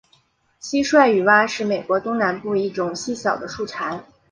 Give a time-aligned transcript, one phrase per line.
[0.59, 4.03] 蟋蟀雨蛙是美国东南部一种细小的树蟾。